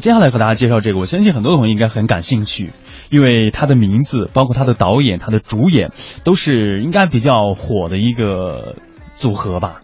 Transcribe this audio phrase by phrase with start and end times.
[0.00, 2.70] 接下来和大家介绍这个，我相信很多朋友应该很感兴趣，
[3.10, 5.90] 因为他的名字，包括他的导演、他的主演，
[6.22, 8.76] 都是应该比较火的一个
[9.16, 9.80] 组合吧。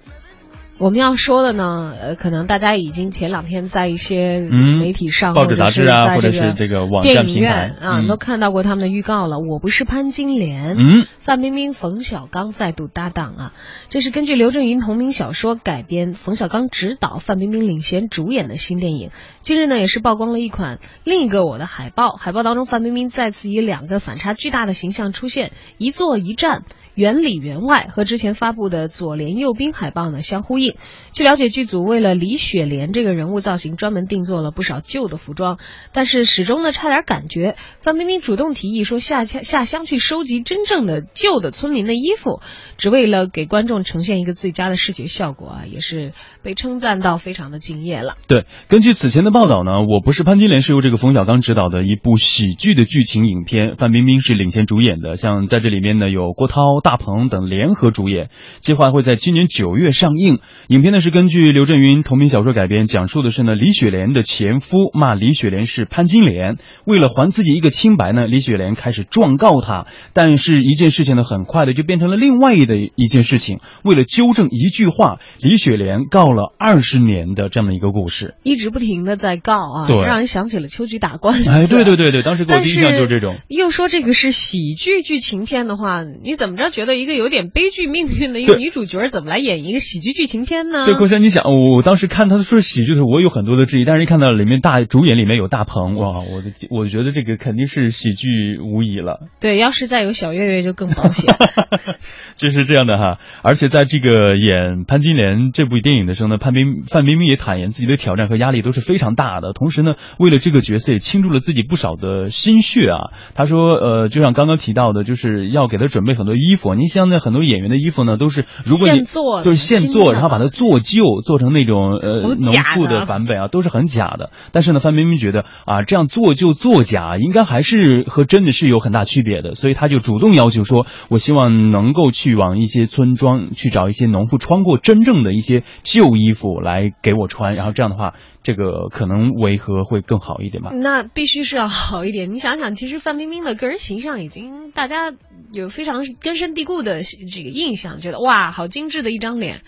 [0.78, 4.40] 我们要说的呢，呃，可能大家已经前两天在一些
[4.80, 9.38] 媒体上、报纸杂志啊，或者是这个网站平台啊，都看到过他们的预告了。
[9.38, 13.52] 我不是潘金莲，嗯，范冰冰、冯小刚再度搭档啊，
[13.88, 19.10] 这是根据刘震云同名小说改编，冯小刚执导，范冰冰领衔主演的新电影。
[19.40, 26.64] 近日呢，也是曝光了一款另一个我的海报，海报当中范冰冰再次以两个反差巨大的形象出现，一坐一站。
[26.96, 30.63] 原里原外和之前发布的左联右兵海报呢相呼应。
[31.12, 35.58] 据了解，剧组为了李雪莲这个人物造型，专门定做了不少旧的服装，
[35.92, 37.56] 但是始终呢差点感觉。
[37.80, 42.40] 范冰冰主动提议说下下下乡去收集真正的旧的村民的衣服，
[42.78, 48.16] 只为了给观众呈现一个最佳的视觉效果啊，也是被称赞到非常的敬业了。
[48.26, 56.64] 对，根据此前的报道呢，我不是潘金莲是由这个冯小刚执导的一部喜剧的剧情影片，范冰冰是领衔主演的，像在这里面呢有郭涛。
[56.82, 60.40] 大鹏等联合主演，计划会在今年九月上映。
[60.68, 69.86] 影片呢是根据刘震云同名小说改编，讲述的是呢李雪莲的前夫骂李雪莲是潘金莲，为了还自己一个清白呢，李雪莲开始状告他。
[70.12, 73.60] 但是一件事情呢，很快的就变成了另外的一件事情。
[73.82, 81.48] 为了纠正一句话，李雪莲告了二十年的这样的一个故事，一直不停的在告啊，对，让人想起了秋菊打官司。
[81.48, 83.36] 哎，对对对对，当时给我第一印象就是这种。
[83.48, 86.70] 又说这个是喜剧剧情片的话，你怎么着？
[86.74, 90.84] 觉得一个有点悲剧命运的一个女主角，怎么来演一个喜剧剧情片呢？
[90.84, 99.20] 对，郭先你想，我当时看他说喜剧的时候，我有很多的质疑，但是一看到里面大主演里面有大鹏，哇，我的我觉得这个肯定是喜剧无疑了。
[99.40, 101.34] 对，要是再有小岳岳就更保险。
[102.36, 113.12] 就是这样的哈，而且在这个演潘金莲这部电影的时候呢，潘冰范冰冰也坦言自己的挑战和压力都是非常大的，同时呢，为了这个角色也倾注了自己不少的心血啊。
[113.34, 116.74] 他说，呃，就像刚刚提到的，就是要给他准备很多衣服。
[116.74, 119.04] 您现在很多演员的衣服呢，都是如果你
[119.44, 124.30] 就是现做，然后把它做旧，做成那种呃农妇的版本啊，都是很假的。
[124.50, 140.72] 但是呢，范冰冰觉得啊，这样做旧做假，应该还是和真的是有很大区别的，所以她就主动要求说，我希望能够去往一些村庄去找一些农妇穿过真正的一些旧衣服来给我穿，然后这样的话，这个可能违和会更好一点吧。
[140.74, 142.34] 那必须是要好一点。
[142.34, 145.12] 你想想，其实范冰冰的个人形象已经大家
[145.52, 149.62] 有非常根深蒂固的这个印象，觉得哇，好精致的一张脸。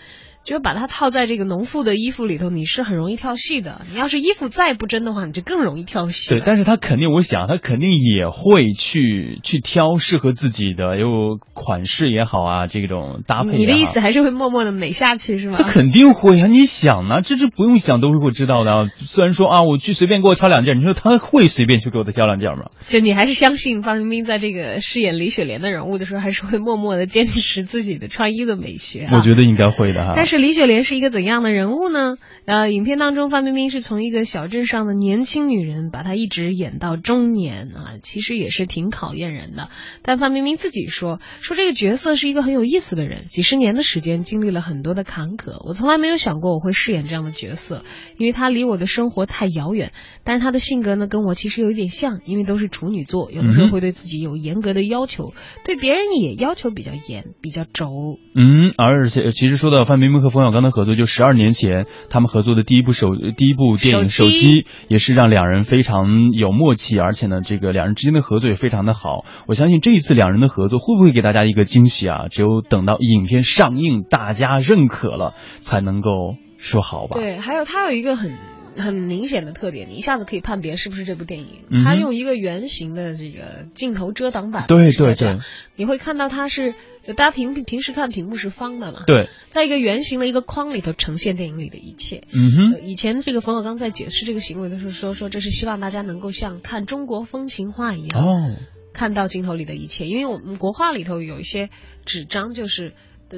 [0.47, 3.81] 就是把它套在这个农妇的衣服里头，你是很容易跳戏的。
[3.93, 6.31] 你要是衣服再不真的话，你就更容易跳戏。
[6.31, 13.59] 对，但是他肯定，我想他肯定也会去去挑适合自己的，有款式也好啊，这种搭配。
[13.59, 15.59] 你的意思还是会默默的美下去是吗？
[15.59, 16.47] 他肯定会啊！
[16.47, 17.23] 你想呢？
[17.23, 18.87] 这这不用想都是会知道的。
[18.99, 22.67] 虽然说啊，我去随便给我挑两件，你说他会随便去给我挑两件吗？
[22.85, 29.09] 就你还是相信范冰冰在这个饰演李雪莲的人物的时候，还是会默默的坚持自己的穿衣的美学。
[29.13, 30.13] 我觉得应该会的哈。
[30.15, 30.36] 但是。
[30.39, 32.17] 李雪莲是一个怎样的人物呢？
[32.45, 39.69] 呃，影片当中，范冰冰是从一个小镇上的年轻女人，把她一直演到中年啊，其实也是挺考验人的。
[40.03, 47.85] 但范冰冰自己说，说这个角色是一个很有意思的人，几十年的时间经历了很多的坎坷，我从来没有想过我会饰演这样的角色，
[48.17, 49.91] 因为她离我的生活太遥远。
[50.23, 55.33] 但是她的性格呢，跟我其实有一点像，因为都是处女座，有的时候会对自己有严格的要求，
[55.65, 57.89] 对别人也要求比较严，比较轴。
[58.37, 60.26] 嗯，而且其实说到范冰冰。
[60.27, 63.07] 和冯小刚的合作就十二年前，他们合作的第一部手
[63.37, 69.25] 第一部电影《手机》也是让两人非常有默契，而且呢，这个两人之间的合作也非常的好。
[69.47, 72.27] 我相信这一次两人的合作会不会给大家一个惊喜啊？
[72.29, 77.13] 只有等到影片上映，大家认可了，才能够说好吧。
[77.15, 78.56] 对，还有他有一个很。
[78.77, 81.65] 很明显的特点，你一下子可以判别是不是这部电影。
[81.85, 85.39] 他用一个圆形的这个镜头遮挡板，对对对，
[85.75, 86.75] 你会看到它是，
[87.17, 89.05] 大家平平时看屏幕是方的嘛？
[89.07, 92.23] 对，在一个圆形的一个框里头呈现电影里的一切。
[92.33, 98.57] 嗯哼，以前这个冯小刚在解释这个行为的时候说，说这是希望大家能够像看中国风情画一样，哦，
[98.93, 101.71] 看到镜头里的一切，因为我们国画里头有一些
[102.05, 102.93] 纸张就是。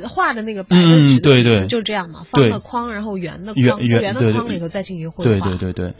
[0.08, 5.30] 画的那个白的纸的对对，就这样嘛，方的框，然后圆的框，圆的框里头再进行绘画。
[5.30, 5.94] 对对对对。